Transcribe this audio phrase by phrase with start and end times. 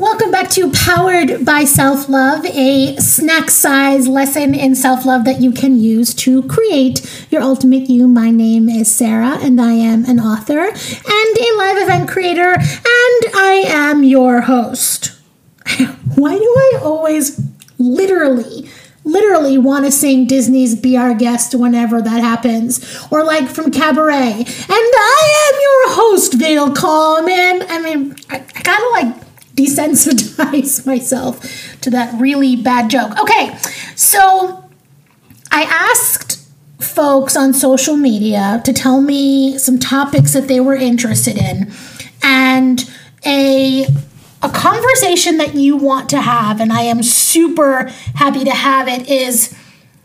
[0.00, 5.42] Welcome back to Powered by Self Love, a snack size lesson in self love that
[5.42, 8.08] you can use to create your ultimate you.
[8.08, 13.34] My name is Sarah, and I am an author and a live event creator, and
[13.34, 15.12] I am your host.
[16.14, 17.38] Why do I always
[17.76, 18.70] literally
[19.04, 23.06] literally want to sing Disney's Be Our Guest whenever that happens.
[23.10, 24.32] Or like from Cabaret.
[24.32, 27.66] And I am your host, Vale Coleman.
[27.68, 29.29] I mean, I, I gotta like
[29.60, 33.18] desensitize myself to that really bad joke.
[33.20, 33.56] Okay,
[33.94, 34.64] so
[35.50, 36.38] I asked
[36.78, 41.72] folks on social media to tell me some topics that they were interested in
[42.22, 42.90] and
[43.26, 43.86] a
[44.42, 49.10] a conversation that you want to have and I am super happy to have it
[49.10, 49.54] is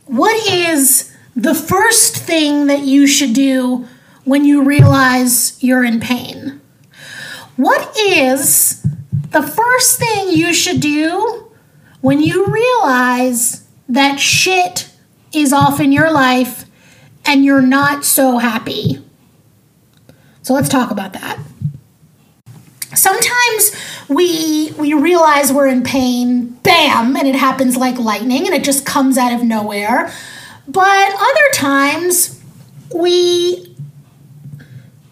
[0.06, 3.88] what is the first thing that you should do
[4.26, 6.60] when you realize you're in pain?
[7.56, 8.85] What is
[9.36, 11.52] the first thing you should do
[12.00, 14.90] when you realize that shit
[15.34, 16.64] is off in your life
[17.26, 19.04] and you're not so happy.
[20.42, 21.38] So let's talk about that.
[22.94, 23.76] Sometimes
[24.08, 28.86] we we realize we're in pain, bam, and it happens like lightning and it just
[28.86, 30.14] comes out of nowhere.
[30.66, 32.42] But other times
[32.96, 33.76] we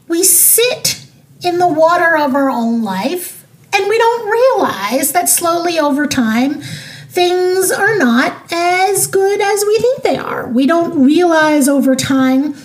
[0.08, 1.06] we sit
[1.44, 3.43] in the water of our own life
[3.74, 6.62] and we don't realize that slowly over time,
[7.10, 10.48] things are not as good as we think they are.
[10.48, 12.56] We don't realize over time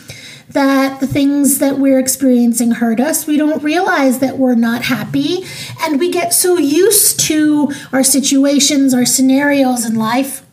[0.50, 3.26] that the things that we're experiencing hurt us.
[3.26, 5.44] We don't realize that we're not happy.
[5.82, 10.47] And we get so used to our situations, our scenarios in life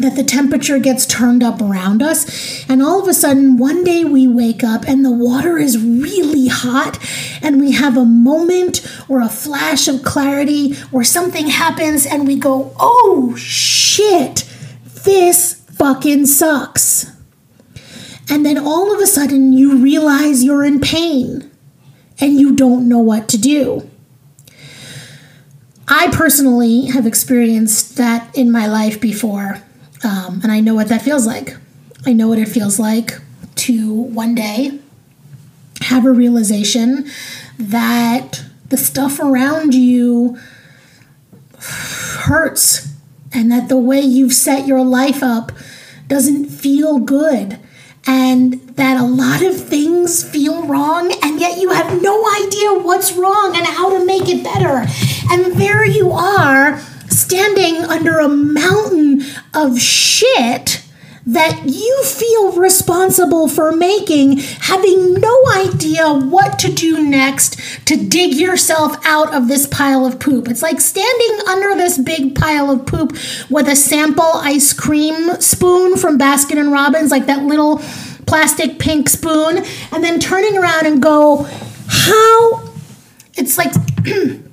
[0.00, 2.68] that the temperature gets turned up around us.
[2.68, 6.48] And all of a sudden, one day we wake up and the water is really
[6.48, 6.98] hot,
[7.42, 12.36] and we have a moment or a flash of clarity, or something happens, and we
[12.36, 14.48] go, oh shit,
[15.04, 17.10] this fucking sucks.
[18.28, 21.50] And then all of a sudden, you realize you're in pain
[22.20, 23.88] and you don't know what to do.
[25.88, 29.62] I personally have experienced that in my life before.
[30.02, 31.56] Um, and I know what that feels like.
[32.06, 33.12] I know what it feels like
[33.56, 34.78] to one day
[35.82, 37.10] have a realization
[37.58, 40.38] that the stuff around you
[41.58, 42.88] hurts
[43.32, 45.52] and that the way you've set your life up
[46.08, 47.58] doesn't feel good
[48.06, 53.12] and that a lot of things feel wrong and yet you have no idea what's
[53.12, 54.86] wrong and how to make it better
[55.30, 56.80] and there you are
[57.30, 59.22] standing under a mountain
[59.54, 60.82] of shit
[61.24, 68.34] that you feel responsible for making, having no idea what to do next to dig
[68.34, 70.48] yourself out of this pile of poop.
[70.48, 73.12] It's like standing under this big pile of poop
[73.48, 77.78] with a sample ice cream spoon from Baskin and Robbins, like that little
[78.26, 79.58] plastic pink spoon,
[79.92, 81.46] and then turning around and go,
[81.86, 82.68] how?
[83.34, 83.72] It's like.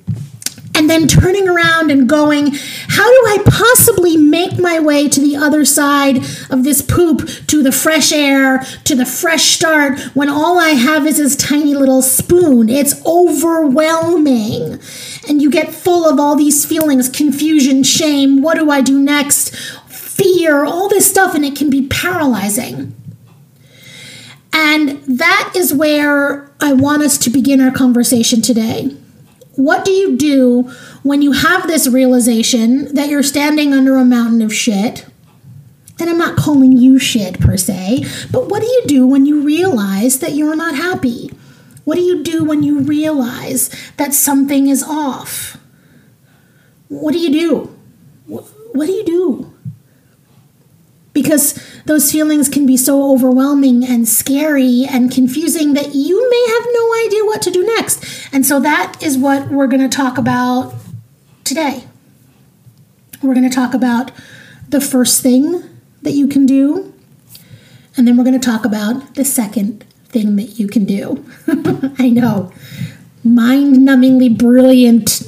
[0.78, 5.34] and then turning around and going, How do I possibly make my way to the
[5.34, 6.18] other side
[6.50, 11.04] of this poop, to the fresh air, to the fresh start, when all I have
[11.04, 12.68] is this tiny little spoon?
[12.68, 14.78] It's overwhelming.
[15.28, 19.56] And you get full of all these feelings confusion, shame, what do I do next,
[19.88, 22.94] fear, all this stuff, and it can be paralyzing.
[24.52, 28.96] And that is where I want us to begin our conversation today.
[29.58, 30.70] What do you do
[31.02, 35.04] when you have this realization that you're standing under a mountain of shit?
[35.98, 39.40] And I'm not calling you shit per se, but what do you do when you
[39.40, 41.32] realize that you're not happy?
[41.82, 45.56] What do you do when you realize that something is off?
[46.86, 47.76] What do you do?
[48.26, 49.52] What do you do?
[51.22, 56.66] Because those feelings can be so overwhelming and scary and confusing that you may have
[56.72, 58.04] no idea what to do next.
[58.32, 60.74] And so that is what we're going to talk about
[61.42, 61.84] today.
[63.20, 64.12] We're going to talk about
[64.68, 65.64] the first thing
[66.02, 66.94] that you can do,
[67.96, 71.24] and then we're going to talk about the second thing that you can do.
[71.98, 72.52] I know,
[73.24, 75.22] mind numbingly brilliant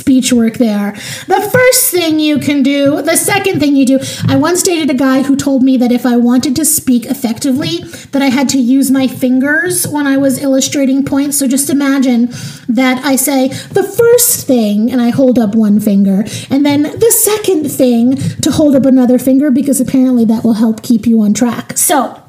[0.00, 0.92] speech work there.
[1.26, 4.94] The first thing you can do, the second thing you do, I once dated a
[4.94, 7.78] guy who told me that if I wanted to speak effectively,
[8.12, 11.38] that I had to use my fingers when I was illustrating points.
[11.38, 12.30] So just imagine
[12.68, 17.12] that I say the first thing and I hold up one finger, and then the
[17.12, 21.34] second thing to hold up another finger because apparently that will help keep you on
[21.34, 21.76] track.
[21.76, 22.22] So,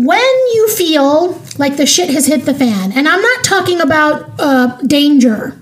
[0.00, 0.18] when
[0.54, 4.78] you feel like the shit has hit the fan, and I'm not talking about uh,
[4.86, 5.59] danger,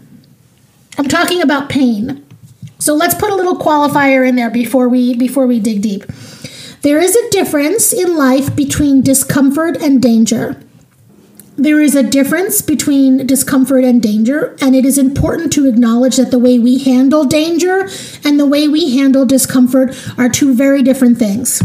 [0.98, 2.26] I'm talking about pain.
[2.80, 6.04] So let's put a little qualifier in there before we before we dig deep.
[6.82, 10.60] There is a difference in life between discomfort and danger.
[11.56, 16.30] There is a difference between discomfort and danger, and it is important to acknowledge that
[16.30, 17.88] the way we handle danger
[18.24, 21.62] and the way we handle discomfort are two very different things.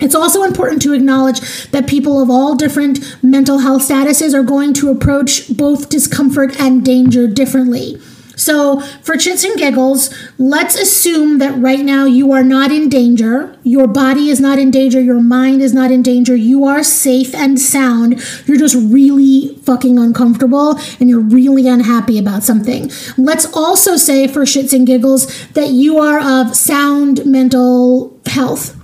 [0.00, 4.74] It's also important to acknowledge that people of all different mental health statuses are going
[4.74, 8.00] to approach both discomfort and danger differently.
[8.36, 13.56] So, for chits and giggles, let's assume that right now you are not in danger.
[13.62, 15.00] Your body is not in danger.
[15.00, 16.34] Your mind is not in danger.
[16.34, 18.22] You are safe and sound.
[18.46, 22.90] You're just really fucking uncomfortable and you're really unhappy about something.
[23.16, 28.80] Let's also say, for shits and giggles, that you are of sound mental health.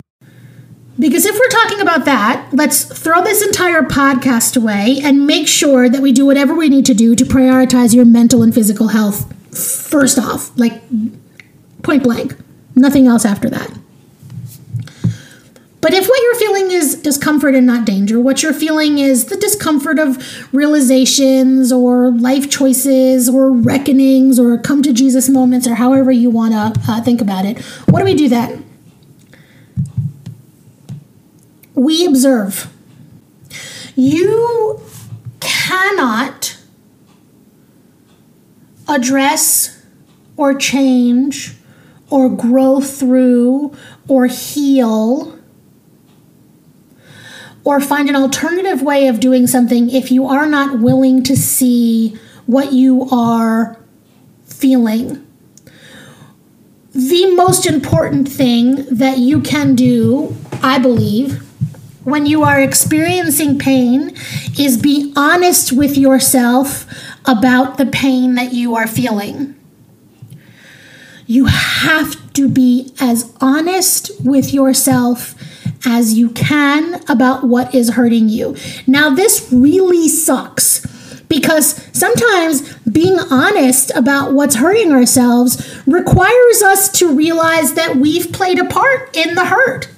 [0.98, 5.88] Because if we're talking about that, let's throw this entire podcast away and make sure
[5.88, 9.32] that we do whatever we need to do to prioritize your mental and physical health
[9.52, 10.82] first off, like
[11.82, 12.36] point blank.
[12.74, 13.70] Nothing else after that.
[15.80, 19.36] But if what you're feeling is discomfort and not danger, what you're feeling is the
[19.36, 26.12] discomfort of realizations or life choices or reckonings or come to Jesus moments or however
[26.12, 28.64] you want to uh, think about it, what do we do then?
[31.74, 32.70] We observe.
[33.96, 34.82] You
[35.40, 36.58] cannot
[38.90, 39.82] address
[40.36, 41.54] or change
[42.10, 43.76] or grow through
[44.08, 45.38] or heal
[47.64, 52.16] or find an alternative way of doing something if you are not willing to see
[52.46, 53.78] what you are
[54.44, 55.26] feeling.
[56.92, 61.42] The most important thing that you can do, I believe,
[62.02, 64.16] when you are experiencing pain
[64.58, 66.86] is be honest with yourself
[67.26, 69.54] about the pain that you are feeling.
[71.26, 75.34] You have to be as honest with yourself
[75.86, 78.56] as you can about what is hurting you.
[78.86, 80.86] Now, this really sucks
[81.28, 88.58] because sometimes being honest about what's hurting ourselves requires us to realize that we've played
[88.58, 89.88] a part in the hurt.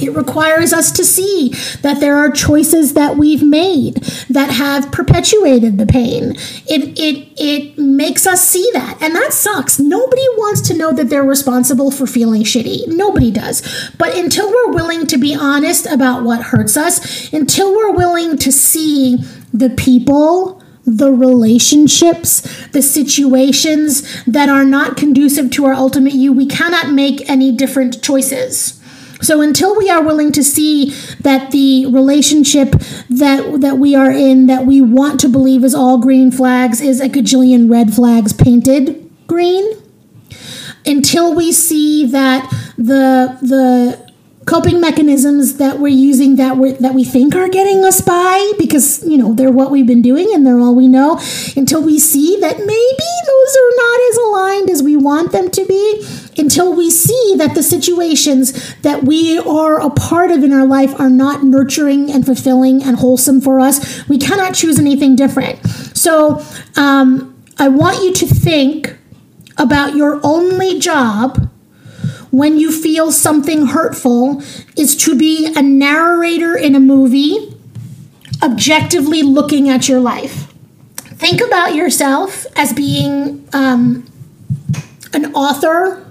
[0.00, 1.50] It requires us to see
[1.82, 3.96] that there are choices that we've made
[4.28, 6.36] that have perpetuated the pain.
[6.66, 9.02] It, it, it makes us see that.
[9.02, 9.78] And that sucks.
[9.78, 12.88] Nobody wants to know that they're responsible for feeling shitty.
[12.88, 13.62] Nobody does.
[13.98, 18.52] But until we're willing to be honest about what hurts us, until we're willing to
[18.52, 19.18] see
[19.52, 26.46] the people, the relationships, the situations that are not conducive to our ultimate you, we
[26.46, 28.80] cannot make any different choices.
[29.20, 30.90] So until we are willing to see
[31.20, 32.72] that the relationship
[33.08, 37.00] that that we are in that we want to believe is all green flags is
[37.00, 39.64] a gajillion red flags painted green,
[40.84, 44.05] until we see that the the
[44.46, 49.04] coping mechanisms that we're using that we that we think are getting us by because
[49.04, 51.20] you know they're what we've been doing and they're all we know
[51.56, 55.64] until we see that maybe those are not as aligned as we want them to
[55.66, 56.06] be
[56.38, 60.98] until we see that the situations that we are a part of in our life
[61.00, 65.58] are not nurturing and fulfilling and wholesome for us we cannot choose anything different.
[65.96, 66.42] So
[66.76, 68.96] um, i want you to think
[69.58, 71.50] about your only job
[72.30, 74.42] when you feel something hurtful
[74.76, 77.54] is to be a narrator in a movie,
[78.42, 80.52] objectively looking at your life.
[80.96, 84.06] Think about yourself as being um,
[85.14, 86.02] an author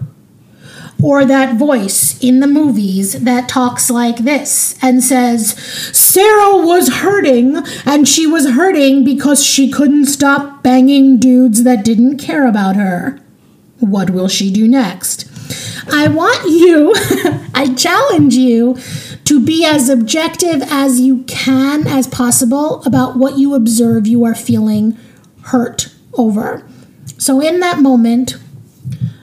[1.03, 5.51] or that voice in the movies that talks like this and says,
[5.95, 12.17] Sarah was hurting, and she was hurting because she couldn't stop banging dudes that didn't
[12.17, 13.19] care about her.
[13.79, 15.29] What will she do next?
[15.91, 16.93] I want you,
[17.53, 18.77] I challenge you
[19.25, 24.35] to be as objective as you can as possible about what you observe you are
[24.35, 24.97] feeling
[25.43, 26.67] hurt over.
[27.17, 28.37] So, in that moment,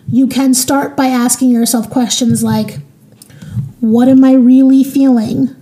[0.09, 2.79] you can start by asking yourself questions like
[3.81, 5.57] What am I really feeling?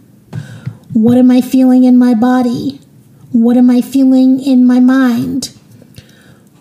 [0.93, 2.81] What am I feeling in my body?
[3.33, 5.57] What am I feeling in my mind?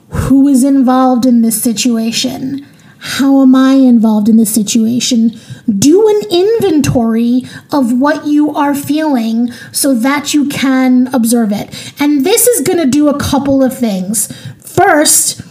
[0.09, 2.65] Who is involved in this situation?
[3.01, 5.31] How am I involved in this situation?
[5.67, 11.93] Do an inventory of what you are feeling so that you can observe it.
[11.99, 14.27] And this is going to do a couple of things.
[14.61, 15.41] First,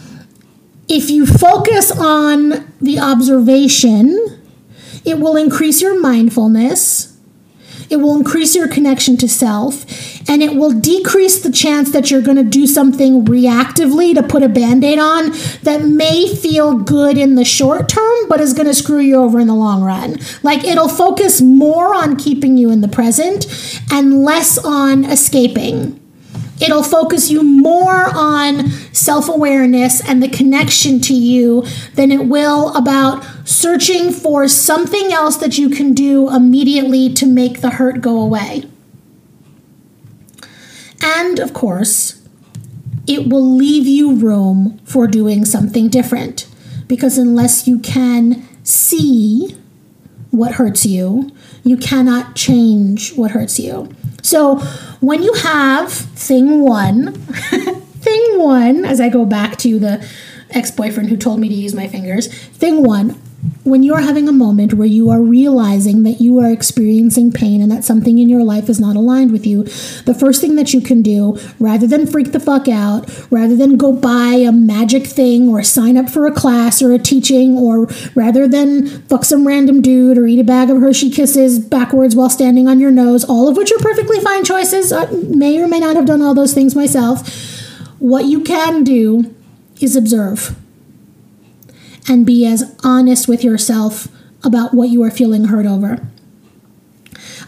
[0.87, 4.39] if you focus on the observation,
[5.03, 7.18] it will increase your mindfulness.
[7.89, 9.85] It will increase your connection to self,
[10.29, 14.43] and it will decrease the chance that you're going to do something reactively to put
[14.43, 15.31] a band aid on
[15.63, 19.39] that may feel good in the short term, but is going to screw you over
[19.39, 20.17] in the long run.
[20.43, 23.47] Like it'll focus more on keeping you in the present
[23.91, 25.98] and less on escaping.
[26.61, 32.75] It'll focus you more on self awareness and the connection to you than it will
[32.75, 38.19] about searching for something else that you can do immediately to make the hurt go
[38.19, 38.63] away.
[41.01, 42.21] And of course,
[43.07, 46.47] it will leave you room for doing something different.
[46.87, 49.55] Because unless you can see
[50.31, 51.31] what hurts you,
[51.63, 53.89] you cannot change what hurts you.
[54.21, 54.57] So
[54.99, 60.07] when you have thing one, thing one, as I go back to the
[60.49, 63.21] ex boyfriend who told me to use my fingers, thing one,
[63.63, 67.61] when you are having a moment where you are realizing that you are experiencing pain
[67.61, 69.63] and that something in your life is not aligned with you,
[70.03, 73.77] the first thing that you can do, rather than freak the fuck out, rather than
[73.77, 77.87] go buy a magic thing or sign up for a class or a teaching, or
[78.15, 82.29] rather than fuck some random dude or eat a bag of Hershey kisses backwards while
[82.29, 85.79] standing on your nose, all of which are perfectly fine choices, I may or may
[85.79, 87.27] not have done all those things myself.
[87.99, 89.33] What you can do
[89.79, 90.58] is observe
[92.09, 94.07] and be as honest with yourself
[94.43, 96.05] about what you are feeling hurt over.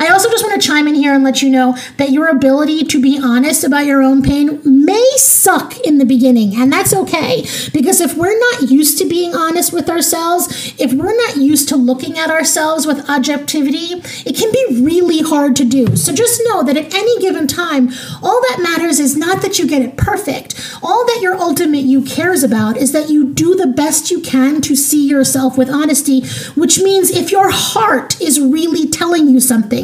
[0.02, 2.86] I also just want to chime in here and let you know that your ability
[2.86, 7.46] to be honest about your own pain may suck in the beginning, and that's okay.
[7.72, 11.76] Because if we're not used to being honest with ourselves, if we're not used to
[11.76, 15.96] looking at ourselves with objectivity, it can be really hard to do.
[15.96, 17.92] So just know that at any given time,
[18.24, 20.60] all that matters is not that you get it perfect.
[20.82, 24.62] All that your ultimate you cares about is that you do the best you can
[24.62, 29.40] to see yourself with honesty, which means if your heart is really telling you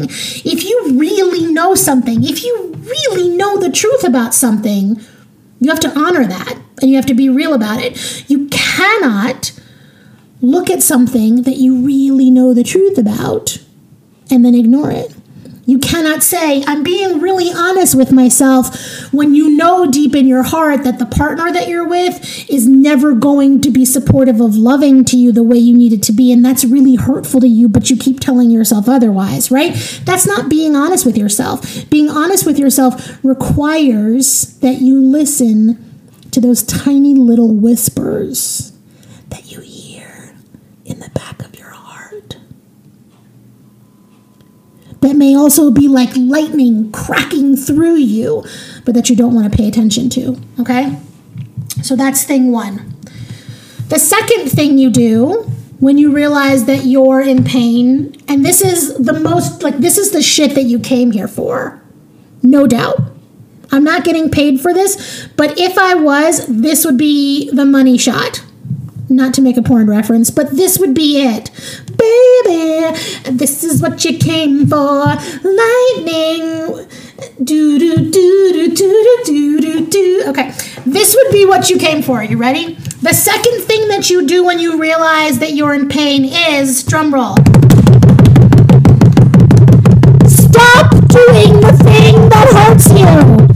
[0.09, 4.99] if you really know something, if you really know the truth about something,
[5.59, 8.29] you have to honor that and you have to be real about it.
[8.29, 9.51] You cannot
[10.41, 13.57] look at something that you really know the truth about
[14.29, 15.13] and then ignore it.
[15.67, 18.73] You cannot say, I'm being really honest with myself
[19.11, 23.13] when you know deep in your heart that the partner that you're with is never
[23.13, 26.31] going to be supportive of loving to you the way you need it to be.
[26.31, 29.73] And that's really hurtful to you, but you keep telling yourself otherwise, right?
[30.05, 31.89] That's not being honest with yourself.
[31.89, 35.83] Being honest with yourself requires that you listen
[36.31, 38.71] to those tiny little whispers
[39.27, 40.33] that you hear
[40.85, 41.46] in the back of
[45.01, 48.43] that may also be like lightning cracking through you,
[48.85, 50.39] but that you don't want to pay attention to.
[50.59, 50.97] Okay?
[51.81, 52.93] So that's thing one.
[53.89, 55.49] The second thing you do
[55.79, 60.11] when you realize that you're in pain, and this is the most, like, this is
[60.11, 61.81] the shit that you came here for,
[62.41, 62.99] no doubt.
[63.71, 67.97] I'm not getting paid for this, but if I was, this would be the money
[67.97, 68.43] shot
[69.09, 71.49] not to make a porn reference, but this would be it.
[71.97, 72.97] Baby,
[73.31, 75.05] this is what you came for.
[75.43, 76.85] Lightning.
[77.43, 80.23] Do do do do do do do do.
[80.27, 80.51] Okay,
[80.85, 82.23] this would be what you came for.
[82.23, 82.73] You ready?
[83.01, 87.13] The second thing that you do when you realize that you're in pain is drum
[87.13, 87.35] roll.
[90.27, 93.47] Stop doing the thing that hurts you.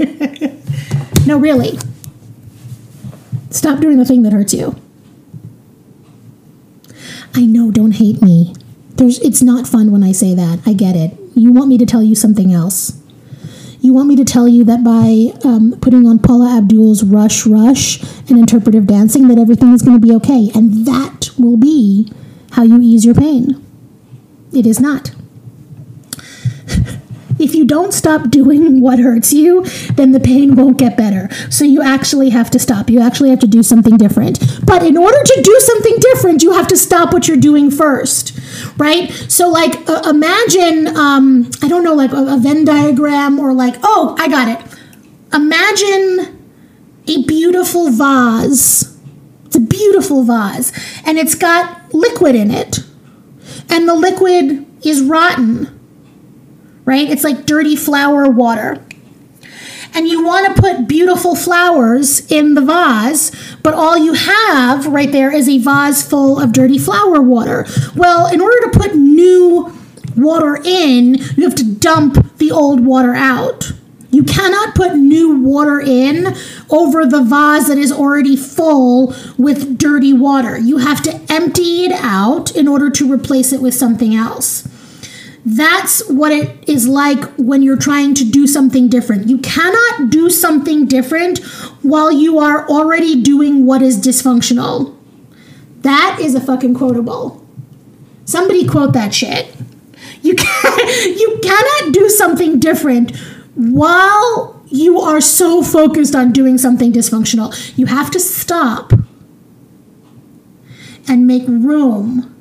[1.26, 1.78] no, really.
[3.50, 4.80] Stop doing the thing that hurts you.
[7.34, 8.54] I know, don't hate me.
[8.94, 10.60] There's, it's not fun when I say that.
[10.66, 11.16] I get it.
[11.34, 13.00] You want me to tell you something else.
[13.80, 18.02] You want me to tell you that by um, putting on Paula Abdul's Rush Rush
[18.28, 20.50] and interpretive dancing, that everything is going to be okay.
[20.54, 22.12] And that will be
[22.52, 23.64] how you ease your pain.
[24.52, 25.12] It is not.
[27.40, 31.28] If you don't stop doing what hurts you, then the pain won't get better.
[31.50, 32.90] So you actually have to stop.
[32.90, 34.38] You actually have to do something different.
[34.64, 38.38] But in order to do something different, you have to stop what you're doing first,
[38.76, 39.10] right?
[39.28, 43.76] So, like, uh, imagine, um, I don't know, like a, a Venn diagram or like,
[43.82, 44.78] oh, I got it.
[45.32, 46.38] Imagine
[47.06, 48.98] a beautiful vase.
[49.46, 50.72] It's a beautiful vase,
[51.04, 52.78] and it's got liquid in it,
[53.68, 55.79] and the liquid is rotten
[56.84, 57.08] right?
[57.08, 58.82] It's like dirty flower water.
[59.92, 63.32] And you want to put beautiful flowers in the vase,
[63.62, 67.66] but all you have right there is a vase full of dirty flower water.
[67.96, 69.72] Well, in order to put new
[70.16, 73.72] water in, you have to dump the old water out.
[74.12, 76.34] You cannot put new water in
[76.68, 80.58] over the vase that is already full with dirty water.
[80.58, 84.66] You have to empty it out in order to replace it with something else.
[85.44, 89.28] That's what it is like when you're trying to do something different.
[89.28, 91.38] You cannot do something different
[91.82, 94.96] while you are already doing what is dysfunctional.
[95.80, 97.46] That is a fucking quotable.
[98.26, 99.54] Somebody quote that shit.
[100.22, 103.16] You can you cannot do something different
[103.54, 107.76] while you are so focused on doing something dysfunctional.
[107.78, 108.92] You have to stop
[111.08, 112.36] and make room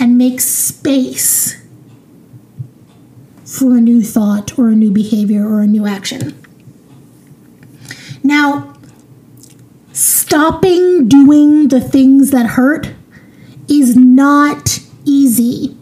[0.00, 1.63] and make space
[3.54, 6.34] for a new thought or a new behavior or a new action.
[8.22, 8.74] Now,
[9.92, 12.92] stopping doing the things that hurt
[13.68, 15.76] is not easy.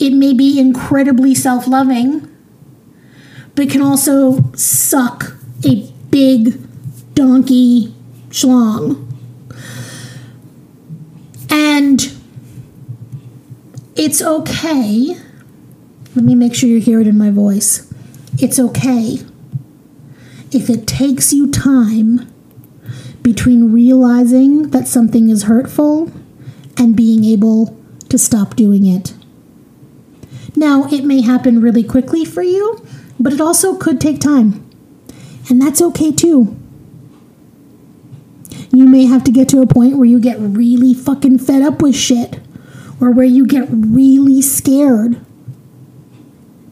[0.00, 2.28] It may be incredibly self loving,
[3.54, 6.58] but can also suck a big
[7.14, 7.94] donkey
[8.30, 9.06] schlong.
[11.50, 12.12] And
[13.96, 15.16] it's okay
[16.14, 17.92] let me make sure you hear it in my voice.
[18.38, 19.18] It's okay
[20.50, 22.32] if it takes you time
[23.22, 26.10] between realizing that something is hurtful
[26.76, 27.76] and being able
[28.08, 29.12] to stop doing it.
[30.56, 32.84] Now, it may happen really quickly for you,
[33.20, 34.64] but it also could take time.
[35.50, 36.56] And that's okay too.
[38.72, 41.82] You may have to get to a point where you get really fucking fed up
[41.82, 42.40] with shit,
[43.00, 45.24] or where you get really scared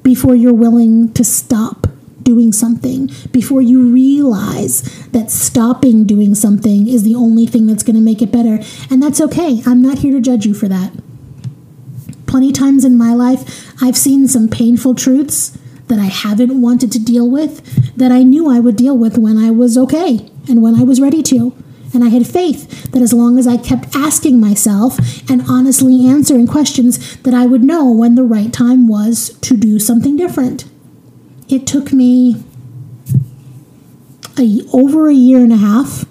[0.07, 1.89] before you're willing to stop
[2.23, 7.97] doing something, before you realize that stopping doing something is the only thing that's going
[7.97, 8.61] to make it better.
[8.89, 9.63] And that's okay.
[9.67, 10.93] I'm not here to judge you for that.
[12.29, 15.59] Plenty times in my life, I've seen some painful truths
[15.89, 19.37] that I haven't wanted to deal with that I knew I would deal with when
[19.37, 21.53] I was okay and when I was ready to.
[21.97, 24.99] And I had faith that as long as I kept asking myself
[25.31, 29.79] and honestly answering questions, that I would know when the right time was to do
[29.79, 30.67] something different.
[31.49, 32.45] It took me
[34.39, 36.05] a, over a year and a half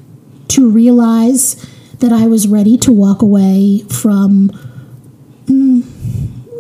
[0.48, 1.54] to realize
[2.00, 4.50] that I was ready to walk away from
[5.46, 5.84] mm,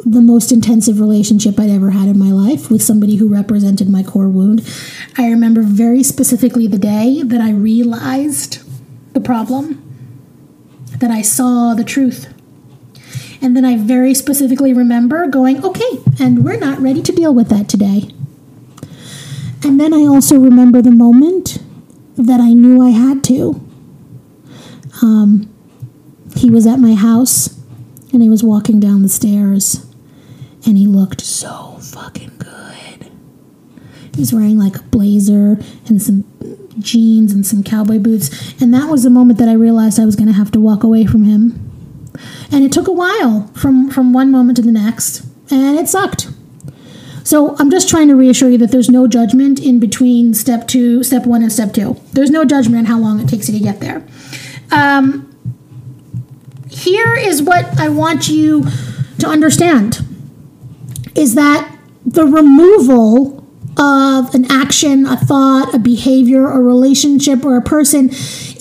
[0.05, 4.03] the most intensive relationship I'd ever had in my life with somebody who represented my
[4.03, 4.61] core wound.
[5.17, 8.61] I remember very specifically the day that I realized
[9.15, 9.81] the problem,
[10.99, 12.31] that I saw the truth.
[13.41, 17.49] And then I very specifically remember going, okay, and we're not ready to deal with
[17.49, 18.09] that today.
[19.63, 21.57] And then I also remember the moment
[22.17, 23.61] that I knew I had to.
[25.01, 25.51] Um,
[26.35, 27.57] he was at my house
[28.13, 29.85] and he was walking down the stairs
[30.65, 33.11] and he looked so fucking good.
[34.13, 36.23] He was wearing like a blazer and some
[36.79, 38.61] jeans and some cowboy boots.
[38.61, 40.83] And that was the moment that I realized I was going to have to walk
[40.83, 41.61] away from him.
[42.51, 46.29] And it took a while from, from one moment to the next, and it sucked.
[47.23, 51.03] So I'm just trying to reassure you that there's no judgment in between step two,
[51.03, 51.99] step one, and step two.
[52.13, 54.05] There's no judgment on how long it takes you to get there.
[54.71, 55.35] Um,
[56.69, 58.65] here is what I want you
[59.19, 60.01] to understand
[61.15, 63.44] is that the removal
[63.77, 68.09] of an action, a thought, a behavior, a relationship, or a person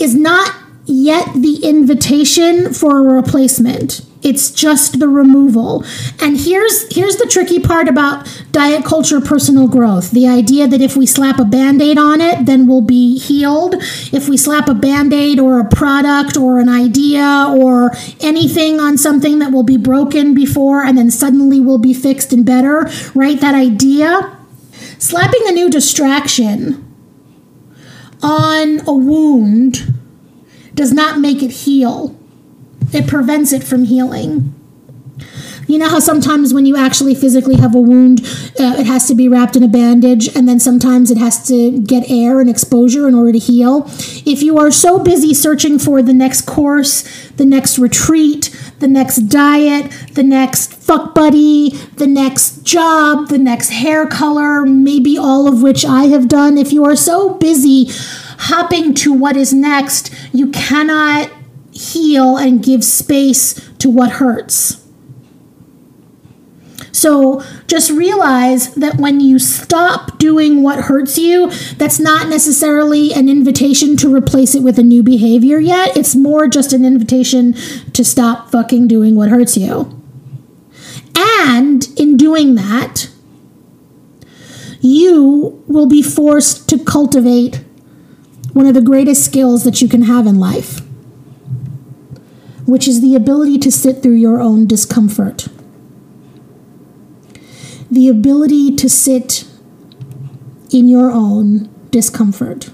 [0.00, 0.55] is not
[0.87, 4.03] yet the invitation for a replacement.
[4.24, 5.85] It's just the removal.
[6.18, 10.12] And here's here's the tricky part about diet culture personal growth.
[10.12, 13.74] The idea that if we slap a band-aid on it, then we'll be healed.
[14.14, 19.40] If we slap a band-aid or a product or an idea or anything on something
[19.40, 23.38] that will be broken before and then suddenly will be fixed and better, right?
[23.38, 24.34] That idea
[25.05, 26.83] Slapping a new distraction
[28.23, 29.93] on a wound
[30.73, 32.19] does not make it heal,
[32.90, 34.55] it prevents it from healing.
[35.67, 38.21] You know how sometimes when you actually physically have a wound,
[38.59, 41.81] uh, it has to be wrapped in a bandage, and then sometimes it has to
[41.83, 43.85] get air and exposure in order to heal?
[44.25, 49.29] If you are so busy searching for the next course, the next retreat, the next
[49.29, 55.62] diet, the next fuck buddy, the next job, the next hair color, maybe all of
[55.62, 56.59] which I have done.
[56.59, 57.87] If you are so busy
[58.38, 61.31] hopping to what is next, you cannot
[61.73, 64.85] heal and give space to what hurts.
[66.92, 73.31] So just realize that when you stop doing what hurts you, that's not necessarily an
[73.31, 75.97] invitation to replace it with a new behavior yet.
[75.97, 77.55] It's more just an invitation
[77.94, 79.93] to stop fucking doing what hurts you.
[81.16, 83.09] And in doing that,
[84.81, 87.64] you will be forced to cultivate
[88.53, 90.81] one of the greatest skills that you can have in life,
[92.66, 95.48] which is the ability to sit through your own discomfort.
[97.90, 99.46] The ability to sit
[100.70, 102.70] in your own discomfort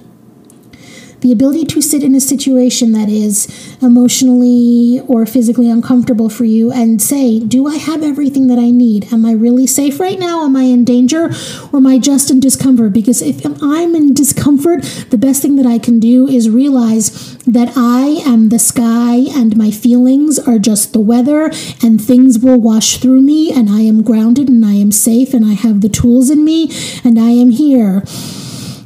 [1.21, 6.73] the ability to sit in a situation that is emotionally or physically uncomfortable for you
[6.73, 9.13] and say, Do I have everything that I need?
[9.13, 10.45] Am I really safe right now?
[10.45, 11.31] Am I in danger?
[11.73, 12.93] Or am I just in discomfort?
[12.93, 17.73] Because if I'm in discomfort, the best thing that I can do is realize that
[17.77, 21.51] I am the sky and my feelings are just the weather
[21.83, 25.45] and things will wash through me and I am grounded and I am safe and
[25.45, 26.71] I have the tools in me
[27.05, 28.05] and I am here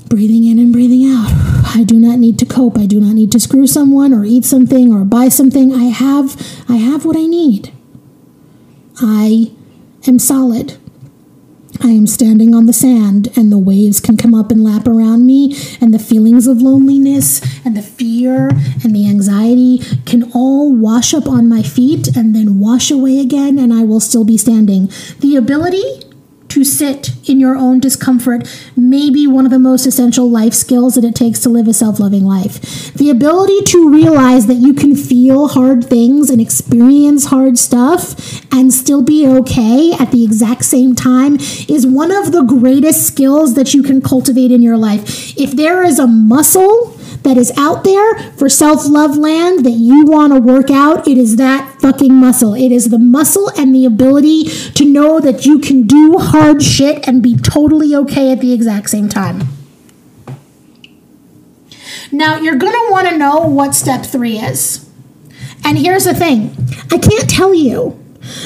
[0.08, 1.30] breathing in and breathing out.
[1.76, 2.78] I do not need to cope.
[2.78, 5.72] I do not need to screw someone or eat something or buy something.
[5.72, 6.36] I have
[6.68, 7.72] I have what I need.
[9.00, 9.50] I
[10.06, 10.78] am solid.
[11.82, 15.26] I am standing on the sand, and the waves can come up and lap around
[15.26, 18.48] me, and the feelings of loneliness, and the fear,
[18.84, 23.58] and the anxiety can all wash up on my feet and then wash away again,
[23.58, 24.88] and I will still be standing.
[25.18, 26.03] The ability
[26.54, 30.94] to sit in your own discomfort may be one of the most essential life skills
[30.94, 32.94] that it takes to live a self loving life.
[32.94, 38.72] The ability to realize that you can feel hard things and experience hard stuff and
[38.72, 41.38] still be okay at the exact same time
[41.68, 45.36] is one of the greatest skills that you can cultivate in your life.
[45.36, 46.93] If there is a muscle,
[47.24, 51.18] that is out there for self love land that you want to work out, it
[51.18, 52.54] is that fucking muscle.
[52.54, 57.06] It is the muscle and the ability to know that you can do hard shit
[57.08, 59.48] and be totally okay at the exact same time.
[62.12, 64.88] Now, you're going to want to know what step three is.
[65.64, 66.54] And here's the thing
[66.92, 67.98] I can't tell you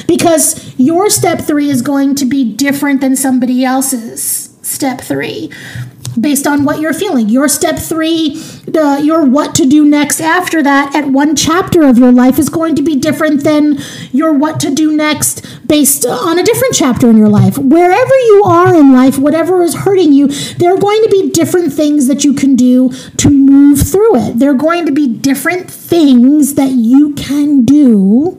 [0.07, 5.51] because your step three is going to be different than somebody else's step three
[6.19, 7.29] based on what you're feeling.
[7.29, 11.97] Your step three, the, your what to do next after that at one chapter of
[11.97, 13.79] your life is going to be different than
[14.11, 17.57] your what to do next based on a different chapter in your life.
[17.57, 21.73] Wherever you are in life, whatever is hurting you, there are going to be different
[21.73, 24.39] things that you can do to move through it.
[24.39, 28.38] There are going to be different things that you can do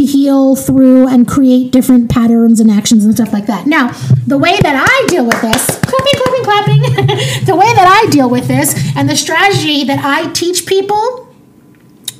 [0.00, 3.66] to heal through and create different patterns and actions and stuff like that.
[3.66, 3.88] Now,
[4.26, 8.30] the way that I deal with this, clapping, clapping, clapping, the way that I deal
[8.30, 11.28] with this and the strategy that I teach people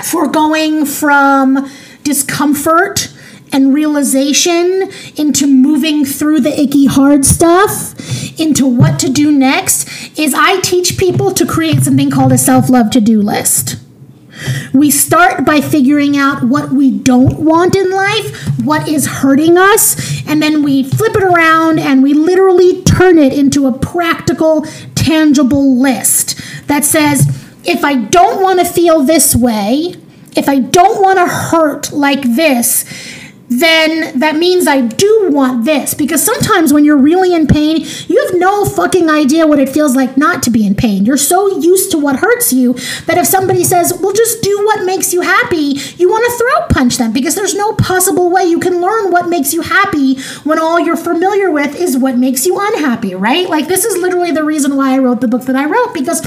[0.05, 1.71] for going from
[2.03, 3.11] discomfort
[3.53, 7.99] and realization into moving through the icky hard stuff
[8.39, 12.69] into what to do next is I teach people to create something called a self
[12.69, 13.80] love to do list.
[14.73, 20.27] We start by figuring out what we don't want in life, what is hurting us,
[20.27, 24.63] and then we flip it around and we literally turn it into a practical,
[24.95, 27.27] tangible list that says,
[27.65, 29.95] if I don't want to feel this way,
[30.37, 32.85] if I don't want to hurt like this,
[33.51, 35.93] then that means I do want this.
[35.93, 39.97] Because sometimes when you're really in pain, you have no fucking idea what it feels
[39.97, 41.05] like not to be in pain.
[41.05, 42.75] You're so used to what hurts you
[43.07, 46.69] that if somebody says, well, just do what makes you happy, you want to throat
[46.71, 50.61] punch them because there's no possible way you can learn what makes you happy when
[50.61, 53.51] all you're familiar with is what makes you unhappy, right?
[53.51, 56.21] Like, this is literally the reason why I wrote the book that I wrote because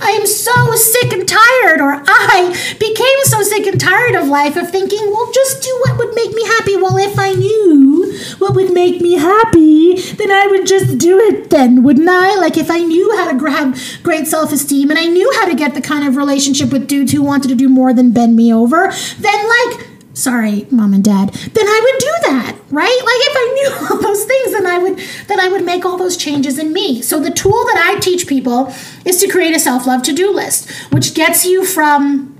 [0.00, 4.56] I am so sick and tired, or I became so sick and tired of life
[4.56, 6.82] of thinking, well, just do what would make me happy happy.
[6.82, 11.50] Well, if I knew what would make me happy, then I would just do it
[11.50, 12.36] then, wouldn't I?
[12.36, 15.54] Like if I knew how to grab great self esteem and I knew how to
[15.54, 18.52] get the kind of relationship with dudes who wanted to do more than bend me
[18.52, 23.36] over, then like sorry mom and dad then i would do that right like if
[23.36, 26.58] i knew all those things then i would then i would make all those changes
[26.58, 30.32] in me so the tool that i teach people is to create a self-love to-do
[30.32, 32.36] list which gets you from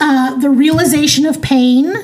[0.00, 1.94] uh, the realization of pain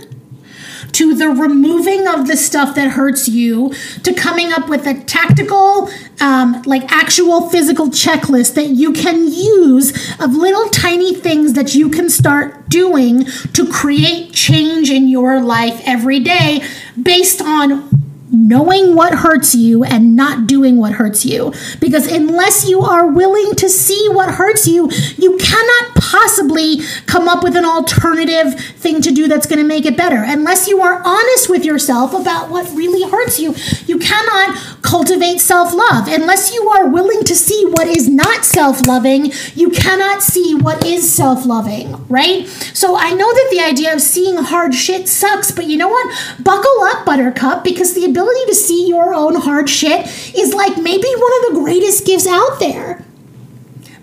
[0.93, 5.91] to the removing of the stuff that hurts you to coming up with a tactical
[6.21, 11.89] um, like actual physical checklist that you can use of little tiny things that you
[11.89, 16.63] can start doing to create change in your life every day
[17.01, 18.02] based on
[18.33, 21.53] knowing what hurts you and not doing what hurts you.
[21.81, 27.45] Because unless you are willing to see what hurts you, you cannot possibly come up
[27.45, 30.23] with an alternative thing to do that's going to make it better.
[30.27, 33.55] Unless you are honest with yourself about what really hurts you,
[33.87, 36.07] you cannot cultivate self love.
[36.07, 40.85] Unless you are willing to see what is not self loving, you cannot see what
[40.85, 42.47] is self loving, right?
[42.75, 46.37] So I know that the idea of seeing hard shit sucks, but you know what?
[46.45, 51.09] Buckle up, Buttercup, because the ability to see your own hard shit is like maybe
[51.09, 53.03] one of the greatest gifts out there.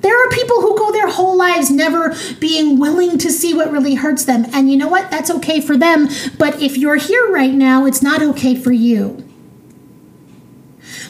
[0.02, 3.94] There are people who go their whole lives never being willing to see what really
[3.94, 4.48] hurts them.
[4.54, 5.12] And you know what?
[5.12, 6.08] That's okay for them.
[6.40, 9.29] But if you're here right now, it's not okay for you.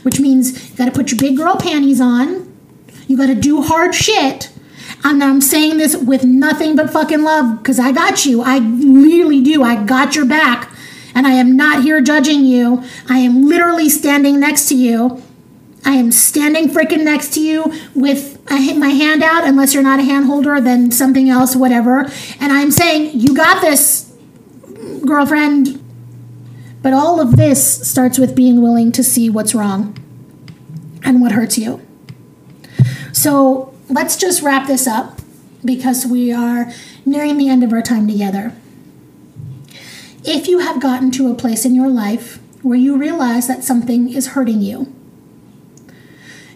[0.03, 2.51] Which means you got to put your big girl panties on.
[3.07, 4.51] You got to do hard shit.
[5.03, 8.41] And I'm saying this with nothing but fucking love because I got you.
[8.41, 9.63] I really do.
[9.63, 10.71] I got your back.
[11.15, 12.83] And I am not here judging you.
[13.09, 15.21] I am literally standing next to you
[15.85, 20.03] I am standing freaking next to you with my hand out, unless you're not a
[20.03, 22.01] hand holder, then something else, whatever.
[22.39, 24.13] And I'm saying, you got this,
[25.05, 25.83] girlfriend.
[26.81, 29.97] But all of this starts with being willing to see what's wrong
[31.03, 31.85] and what hurts you.
[33.11, 35.19] So let's just wrap this up
[35.65, 36.71] because we are
[37.05, 38.53] nearing the end of our time together.
[40.23, 44.09] If you have gotten to a place in your life where you realize that something
[44.13, 44.93] is hurting you,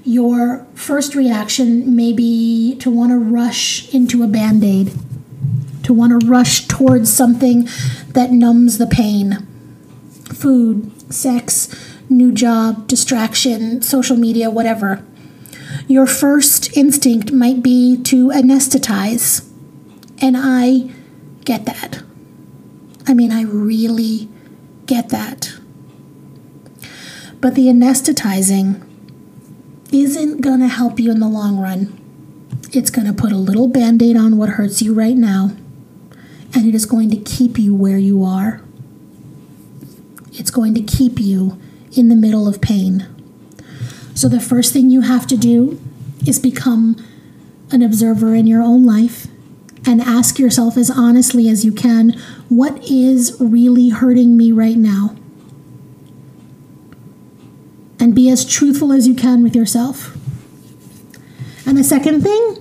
[0.06, 4.94] your first reaction may be to want to rush into a band aid,
[5.84, 7.68] to want to rush towards something
[8.10, 9.48] that numbs the pain
[10.34, 11.70] food, sex,
[12.10, 15.06] new job, distraction, social media, whatever.
[15.88, 19.50] Your first instinct might be to anesthetize.
[20.22, 20.92] And I
[21.46, 22.04] get that.
[23.08, 24.30] I mean, I really
[24.86, 25.54] get that.
[27.42, 28.82] But the anesthetizing
[29.92, 32.00] isn't going to help you in the long run.
[32.72, 35.52] It's going to put a little band aid on what hurts you right now,
[36.56, 38.62] and it is going to keep you where you are.
[40.34, 41.60] It's going to keep you
[41.96, 43.08] in the middle of pain.
[44.16, 45.82] So, the first thing you have to do
[46.26, 47.04] is become
[47.72, 49.28] an observer in your own life
[49.86, 52.12] and ask yourself as honestly as you can
[52.48, 55.16] what is really hurting me right now?
[58.04, 60.14] and be as truthful as you can with yourself.
[61.66, 62.58] And the second thing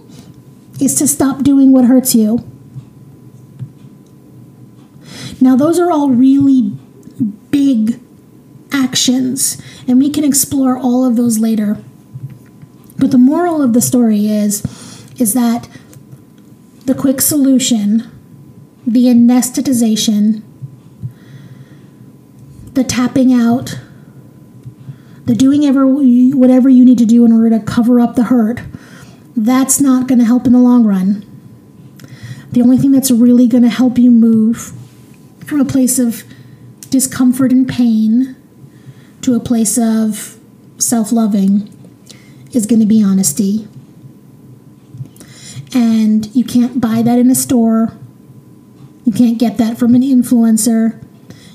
[0.81, 2.49] is to stop doing what hurts you.
[5.41, 6.79] Now, those are all really
[7.51, 8.01] big
[8.73, 11.79] actions, and we can explore all of those later.
[12.99, 14.63] But the moral of the story is
[15.19, 15.69] is that
[16.87, 18.11] the quick solution,
[18.87, 20.43] the anesthetization,
[22.73, 23.79] the tapping out,
[25.27, 28.63] the doing ever whatever you need to do in order to cover up the hurt,
[29.37, 31.25] that's not going to help in the long run.
[32.51, 34.73] The only thing that's really going to help you move
[35.47, 36.25] from a place of
[36.93, 38.37] discomfort and pain
[39.23, 40.39] to a place of
[40.77, 41.73] self loving
[42.53, 43.67] is going to be honesty.
[45.75, 47.97] And you can't buy that in a store.
[49.05, 51.03] You can't get that from an influencer.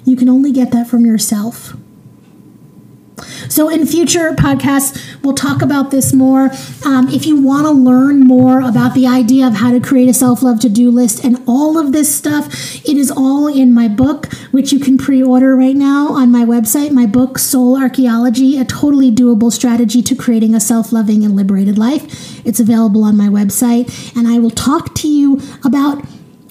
[0.04, 1.76] You can only get that from yourself.
[3.58, 6.52] So, in future podcasts, we'll talk about this more.
[6.86, 10.14] Um, if you want to learn more about the idea of how to create a
[10.14, 12.46] self love to do list and all of this stuff,
[12.86, 16.46] it is all in my book, which you can pre order right now on my
[16.46, 16.92] website.
[16.92, 21.80] My book, Soul Archaeology, a totally doable strategy to creating a self loving and liberated
[21.80, 22.46] life.
[22.46, 24.16] It's available on my website.
[24.16, 26.06] And I will talk to you about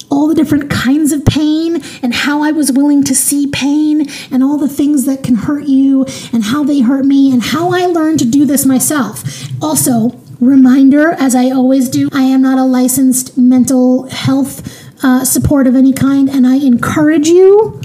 [0.09, 4.43] all the different kinds of pain and how I was willing to see pain and
[4.43, 7.85] all the things that can hurt you and how they hurt me and how I
[7.85, 9.23] learned to do this myself.
[9.61, 15.67] Also, reminder, as I always do, I am not a licensed mental health uh, support
[15.67, 17.81] of any kind, and I encourage you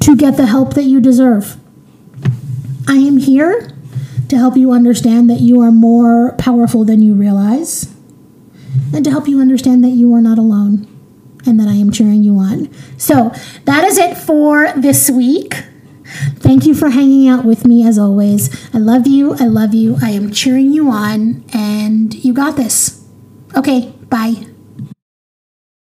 [0.00, 1.56] to get the help that you deserve.
[2.88, 3.70] I am here
[4.28, 7.92] to help you understand that you are more powerful than you realize
[8.92, 10.89] and to help you understand that you are not alone
[11.46, 12.72] and that I am cheering you on.
[12.98, 13.32] So
[13.64, 15.54] that is it for this week.
[16.36, 18.50] Thank you for hanging out with me as always.
[18.74, 19.34] I love you.
[19.34, 19.96] I love you.
[20.02, 23.06] I am cheering you on, and you got this.
[23.56, 24.49] Okay, bye.